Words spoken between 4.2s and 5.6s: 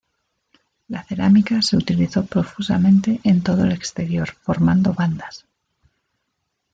formando bandas.